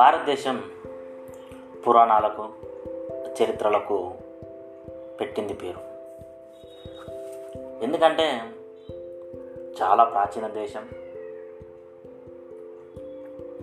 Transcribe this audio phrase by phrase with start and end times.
[0.00, 0.62] భారతదేశం
[1.88, 2.48] పురాణాలకు
[3.42, 4.14] చరిత్రలకు
[5.20, 5.80] పెట్టింది పేరు.
[7.84, 8.40] ఎందుకంటే
[9.82, 10.88] చాలా ప్రాచీన దేశం.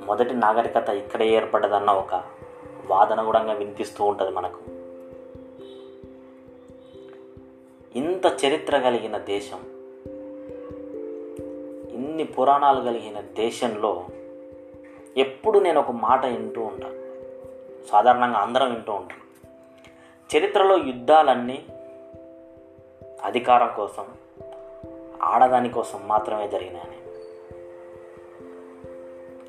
[0.06, 2.24] మొదటి నాగరికత ఇక్కడే ఏర్పడ్డదన్న ఒక
[2.88, 4.60] వాదన కూడా వినిపిస్తూ ఉంటుంది మనకు.
[7.96, 9.60] ఇంత చరిత్ర కలిగిన దేశం
[11.90, 14.06] ఇన్ని పురాణాలు కలిగిన దేశంలో
[15.18, 16.98] ఎప్పుడు నేను ఒక మాట వింటూ ఉంటాను
[17.88, 19.20] సాధారణంగా అందరం వింటూ ఉంటాం.
[20.36, 21.66] చరిత్రలో యుద్ధాలన్నీ
[23.24, 24.06] అధికారం కోసం
[25.22, 26.98] ఆడదాని కోసం మాత్రమే జరిగినాయని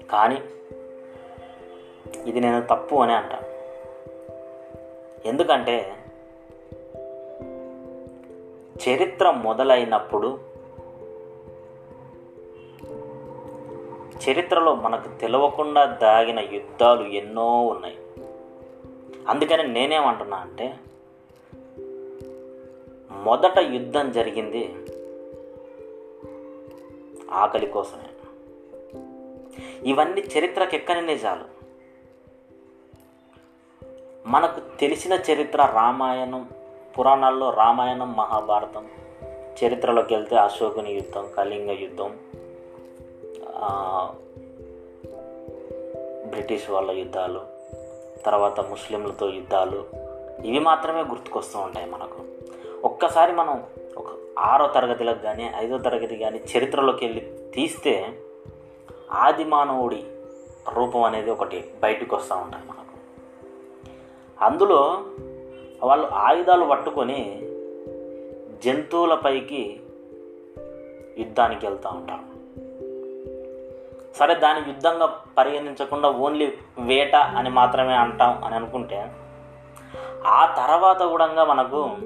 [0.06, 0.42] కానీ
[2.30, 3.48] ఇది నేను తప్పు అని అంటాను
[5.28, 5.94] ఎందుకంటే
[8.88, 10.38] చరిత్ర మొదలైనప్పుడు
[14.18, 17.98] చరిత్రలో మనకు తెలియకుండా దాగిన యుద్ధాలు ఎన్నో ఉన్నాయి.
[19.28, 20.74] అందుకని నేనేమంటున్నా అంటే
[23.10, 24.74] మొదట యుద్ధం జరిగింది
[27.30, 28.08] ఆకలి కోసమే.
[29.82, 31.58] ఇవన్నీ చరిత్రకు ఎక్కని నిజాలు?
[34.26, 36.48] మనకు తెలిసిన చరిత్ర రామాయణం
[36.98, 38.88] పురాణాల్లో రామాయణం మహాభారతం
[39.64, 42.18] చరిత్రలోకి వెళ్తే అశోకుని యుద్ధం కళింగ యుద్ధం
[46.26, 47.40] బ్రిటిష్ వాళ్ళ యుద్ధాలు
[48.24, 49.84] తర్వాత ముస్లింలతో యుద్ధాలు
[50.44, 52.24] ఇవి మాత్రమే గుర్తుకొస్తూ ఉంటాయి మనకు.
[52.84, 53.64] ఒక్కసారి మనం
[53.96, 54.06] ఒక
[54.38, 58.18] ఆరో తరగతిలకు కానీ ఐదో తరగతి కానీ చరిత్రలోకి వెళ్ళి తీస్తే
[59.12, 60.04] ఆది మానవుడి
[60.74, 62.96] రూపం అనేది ఒకటి బయటకు వస్తూ ఉంటాయి మనకు.
[64.44, 65.04] అందులో
[65.82, 67.42] వాళ్ళు ఆయుధాలు పట్టుకొని
[68.64, 69.80] జంతువులపైకి
[71.18, 72.27] యుద్ధానికి వెళ్తూ ఉంటారు.
[74.18, 75.06] సరే దాని యుద్ధంగా
[75.38, 79.12] పరిగణించకుండా ఓన్లీ వేట అని మాత్రమే అంటాం అని అనుకుంటే
[80.26, 81.96] ఆ తర్వాత కూడా మనకు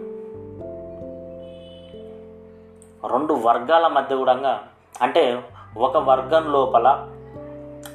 [3.06, 4.60] రెండు వర్గాల మధ్య కూడా
[5.02, 5.44] అంటే
[5.76, 7.08] ఒక వర్గం లోపల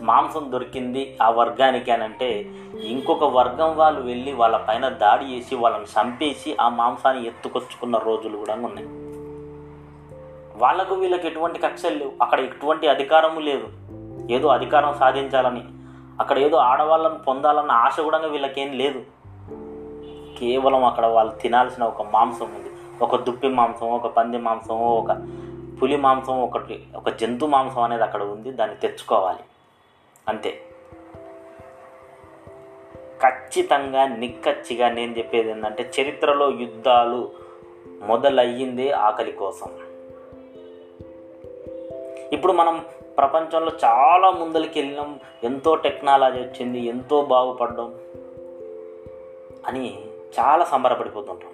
[0.01, 2.45] మాంసం దొరికింది ఆ వర్గానికి అని అంటే
[2.83, 8.53] ఇంకొక వర్గం వాళ్ళు వెళ్ళి వాళ్ళ పైన దాడి చేసి వాళ్ళని చంపేసి ఆ మాంసాన్ని ఎత్తుకొచ్చుకున్న రోజులు కూడా
[8.53, 8.87] ఉన్నాయి.
[10.57, 12.11] వాళ్ళకు వీళ్ళకి ఎటువంటి కక్షలు లేవు.
[12.21, 13.67] అక్కడ ఎటువంటి అధికారము లేదు.
[14.31, 15.63] ఏదో అధికారం సాధించాలని
[16.19, 19.05] అక్కడ ఏదో ఆడవాళ్ళని పొందాలన్న ఆశ కూడా వీళ్ళకేం లేదు.
[20.39, 22.69] కేవలం అక్కడ వాళ్ళు తినాల్సిన ఒక మాంసం ఉంది.
[23.03, 25.27] ఒక దుప్పి మాంసం ఒక పంది మాంసం ఒక
[25.81, 28.51] పులి మాంసం ఒకటి ఒక జంతు మాంసం అనేది అక్కడ ఉంది.
[28.51, 29.39] దాన్ని తెచ్చుకోవాలి.
[30.27, 30.61] అంతే.
[33.27, 37.31] ఖచ్చితంగా నిక్కచ్చిగా నేను చెప్పేది ఏంటంటే చరిత్రలో యుద్ధాలు
[38.05, 39.67] మొదలయ్యిందే ఆకలి కోసం.
[42.33, 42.85] ఇప్పుడు మనం
[43.17, 47.95] ప్రపంచంలో చాలా ముందరికి వెళ్ళినాం ఎంతో టెక్నాలజీ వచ్చింది ఎంతో బాగుపడ్డాం
[49.67, 50.05] అని
[50.39, 51.53] చాలా సంబరపడిపోతుంటాం.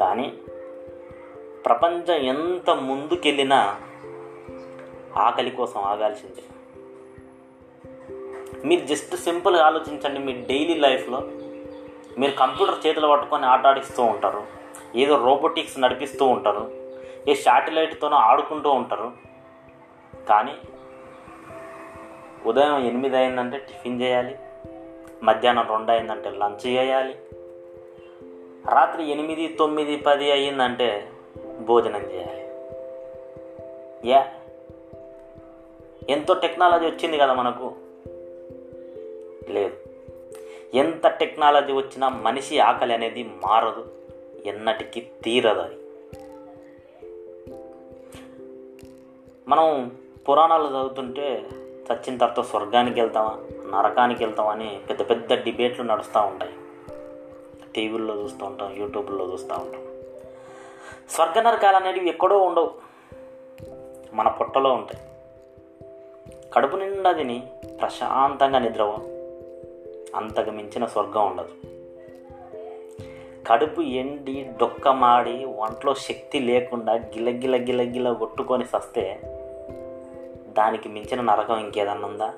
[0.00, 0.32] కానీ
[1.66, 3.80] ప్రపంచం ఎంత ముందుకెళ్ళినా
[5.16, 6.42] ఆకలి కోసం ఆగాల్సిందే.
[8.64, 11.20] మీరు జస్ట్ సింపుల్గా ఆలోచించండి మీ డైలీ లైఫ్లో
[12.18, 14.42] మీరు కంప్యూటర్ చేతులు పట్టుకొని ఆట ఆడిస్తూ ఉంటారు
[14.94, 16.72] ఏదో రోబోటిక్స్ నడిపిస్తూ ఉంటారు
[17.28, 19.33] ఏ శాటిలైట్తోనో ఆడుకుంటూ ఉంటారు
[20.28, 20.54] కానీ
[22.46, 24.38] ఉదయం ఎనిమిది అయిందంటే టిఫిన్ చేయాలి
[25.22, 27.14] మధ్యాహ్నం రెండు అయిందంటే లంచ్ చేయాలి
[28.66, 31.10] రాత్రి ఎనిమిది తొమ్మిది పది అయ్యిందంటే
[31.60, 32.44] భోజనం చేయాలి.
[34.08, 34.32] యా
[36.08, 37.72] ఎంతో టెక్నాలజీ వచ్చింది కదా మనకు.
[39.48, 39.76] లేదు
[40.76, 43.84] ఎంత టెక్నాలజీ వచ్చినా మనిషి ఆకలి అనేది మారదు
[44.44, 45.74] ఎన్నటికీ తీరదు అది.
[49.48, 49.96] మనం
[50.28, 51.46] పురాణాలు చదువుతుంటే
[51.92, 53.38] చచ్చిన తర్వాత స్వర్గానికి వెళ్తామా
[53.76, 56.52] నరకానికి వెళ్తామా అని పెద్ద పెద్ద డిబేట్లు నడుస్తూ ఉంటాయి.
[57.74, 59.80] టీవీల్లో చూస్తూ ఉంటాం యూట్యూబ్లో చూస్తూ ఉంటాం.
[61.10, 62.70] స్వర్గ నరకాలు అనేవి ఎక్కడో ఉండవు.
[64.12, 65.04] మన పొట్టలో ఉంటాయి.
[66.52, 67.42] కడుపు నిండా తిని
[67.80, 68.98] ప్రశాంతంగా నిద్రపో.
[70.16, 71.48] అంతకు మించిన స్వర్గం ఉండదు.
[73.46, 79.20] కడుపు ఎండి డొక్కమాడి ఒంట్లో శక్తి లేకుండా గిలగిల గిలగిల కొట్టుకొని సస్తే
[80.58, 82.34] దానికి మించిన నరకం ఇంకేదన్నా ఉందా?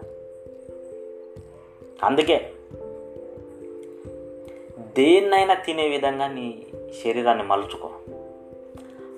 [2.05, 2.53] అందుకే
[4.97, 6.67] దేన్నైనా తినే విధంగా నీ
[7.05, 7.91] శరీరాన్ని మలుచుకో.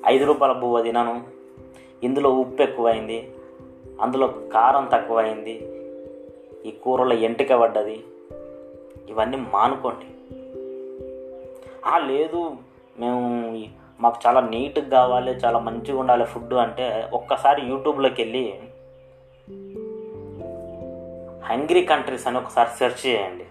[0.06, 1.22] ఐదు రూపాయల బువ్వ తినను.
[2.02, 3.32] ఇందులో ఉప్పు ఎక్కువైంది.
[4.00, 5.68] అందులో కారం తక్కువైంది.
[6.66, 8.04] ఈ కూరలో ఎంటిక పడ్డది.
[9.08, 10.06] ఇవన్నీ మానుకోండి.
[12.06, 12.56] లేదు.
[12.98, 13.62] మేము
[14.00, 18.60] మాకు చాలా నీట్గా కావాలి చాలా మంచిగా ఉండాలి ఫుడ్ అంటే ఒక్కసారి యూట్యూబ్లోకి వెళ్ళి
[21.46, 23.46] హంగ్రీ కంట్రీస్ అని ఒకసారి సెర్చ్ చేయండి.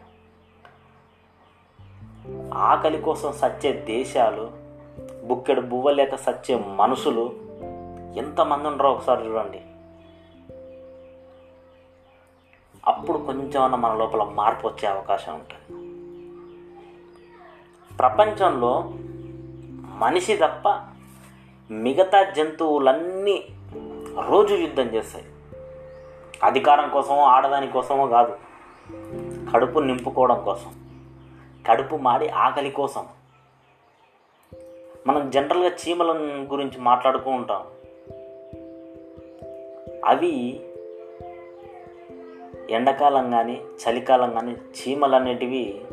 [2.54, 4.52] ఆకలి కోసం సచ్చే దేశాలు
[5.26, 7.34] బుక్కెడు బువ్వ లేక సచ్చే మనుషులు
[8.18, 9.62] ఎంతమంది ఉండరో ఒకసారి చూడండి.
[12.88, 15.88] అప్పుడు కొంచెం మన లోపల మార్పు వచ్చే అవకాశం ఉంటుంది.
[17.98, 18.84] ప్రపంచంలో
[19.98, 20.82] మనిషి తప్ప
[21.72, 23.44] మిగతా జంతువులన్నీ
[24.26, 25.26] రోజు యుద్ధం చేస్తాయి.
[26.44, 28.38] అధికారం కోసమో ఆడదాని కోసమో కాదు.
[29.52, 30.74] కడుపు నింపుకోవడం కోసం.
[31.68, 33.08] కడుపు మాడి ఆకలి కోసం.
[35.08, 36.12] మనం జనరల్గా చీమల
[36.52, 37.66] గురించి మాట్లాడుతూ ఉంటాం.
[40.06, 40.62] అవి
[42.70, 45.86] ఎండాకాలం కానీ చలికాలం కానీ చీమలు అనేటివి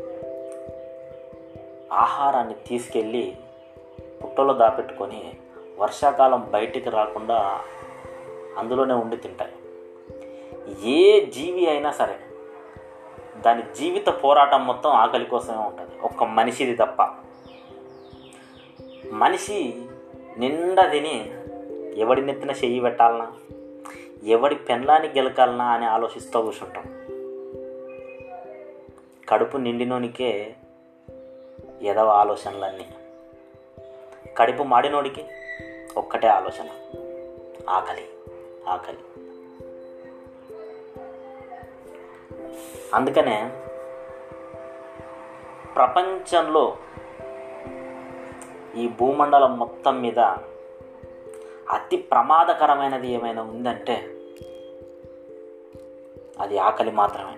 [1.93, 3.37] ఆహారాన్ని తీసుకెళ్ళి
[4.23, 5.33] పుట్టలో దాపెట్టుకొని
[5.79, 7.61] వర్షాకాలం బయటికి రాకుండా
[8.57, 9.51] అందులోనే ఉండి తింటాయి.
[10.83, 12.19] ఏ జీవి అయినా సరే
[13.41, 15.99] దాని జీవిత పోరాటం మొత్తం ఆకలి కోసమే ఉంటుంది.
[16.01, 17.01] ఒక్క మనిషిది తప్ప.
[19.11, 19.81] మనిషి
[20.37, 21.33] నిండా తిని
[22.01, 23.31] ఎవడి నెత్తిన చెయ్యి పెట్టాలనా?
[24.23, 26.83] ఎవడి పెన్లాన్ని గెలకాలనా అని ఆలోచిస్తూ కూర్చుంటాం.
[29.29, 30.55] కడుపు నిండినోనికే
[31.81, 32.85] ఎదవ ఆలోచనలన్నీ.
[34.37, 35.25] కడుపు మాడినోడికి
[35.97, 36.69] ఒక్కటే ఆలోచన.
[37.69, 38.05] ఆకలి
[38.67, 39.24] ఆకలి.
[42.93, 43.51] అందుకనే
[45.75, 46.77] ప్రపంచంలో
[48.75, 50.19] ఈ భూమండలం మొత్తం మీద
[51.69, 53.93] అతి ప్రమాదకరమైనది ఏమైనా ఉందంటే
[56.39, 57.37] అది ఆకలి మాత్రమే.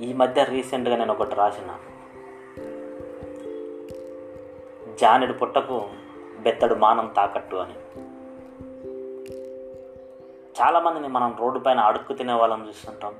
[0.00, 1.78] ఈ మధ్య రీసెంట్గా నేను ఒకటి రాసిన.
[5.00, 5.82] జానెడు పుట్టకు
[6.40, 7.74] బెత్తడు మానం తాకట్టు అని.
[10.62, 13.14] చాలామందిని మనం రోడ్డు పైన అడుక్కు తినే వాళ్ళని చూస్తుంటాం.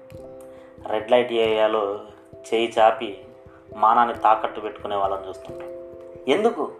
[0.86, 2.00] రెడ్ లైట్ ఏరియాలో
[2.54, 3.24] చేయి చాపి
[3.76, 5.68] మానాన్ని తాకట్టు పెట్టుకునే వాళ్ళని చూస్తుంటాం.
[6.28, 6.72] ఎందుకు?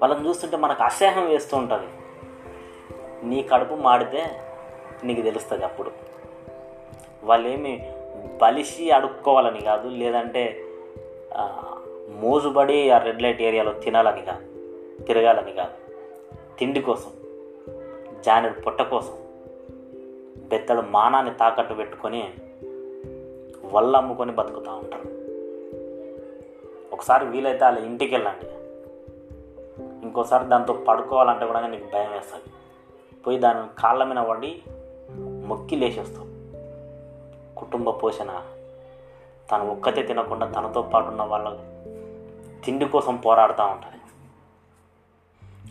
[0.00, 1.88] వాళ్ళని చూస్తుంటే మనకు అసహ్యం వేస్తూ ఉంటుంది.
[3.26, 4.26] నీ కడుపు మాడితే
[5.04, 5.90] నీకు తెలుస్తుంది అప్పుడు.
[7.24, 7.92] వాళ్ళేమి
[8.42, 10.64] బలిసి అడుక్కోవాలని కాదు లేదంటే
[12.20, 14.44] మోజుబడి ఆ రెడ్ లైట్ ఏరియాలో తినాలని కాదు
[15.04, 15.74] తిరగాలని కాదు.
[16.58, 17.10] తిండి కోసం
[18.22, 19.25] జానెడు పొట్ట కోసం
[20.48, 22.32] బెత్తడు మానాన్ని తాకట్టు పెట్టుకొని
[23.72, 25.26] వల్ల అమ్ముకొని బతుకుతూ ఉంటారు.
[26.94, 28.46] ఒకసారి వీలైతే వాళ్ళ ఇంటికి వెళ్ళండి.
[30.02, 32.44] ఇంకోసారి దాంతో పడుకోవాలంటే కూడా నీకు భయం వేస్తుంది.
[33.26, 34.62] పోయి దాని కాళ్ళ మీద పడి
[35.46, 36.26] మొక్కి లేచేస్తావు.
[37.58, 38.42] కుటుంబ పోషణ.
[39.52, 41.58] తను ఒక్కతే తినకుండా తనతో పాటు ఉన్న వాళ్ళ
[42.64, 43.96] తిండి కోసం పోరాడుతూ ఉంటుంది.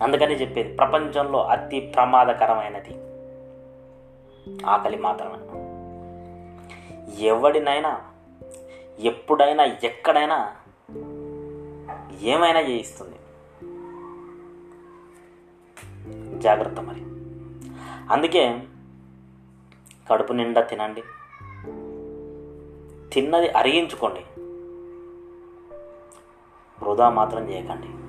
[0.03, 3.14] అందుకని చెప్పేది ప్రపంచంలో అతి ప్రమాదకరమైనది.
[4.65, 5.65] ఆకలి మాత్రమే.
[7.25, 8.01] ఎవడినైనా
[8.99, 10.55] ఎప్పుడైనా ఎక్కడైనా
[12.21, 13.15] ఏమైనా చేయిస్తుంది.
[16.39, 17.01] జాగ్రత్త మరి.
[18.13, 18.63] అందుకే
[20.09, 21.01] కడుపు నిండా తినండి.
[23.13, 24.41] తిన్నది అరిగించుకోండి.
[26.83, 28.04] వృధా మాత్రం చేయకండి.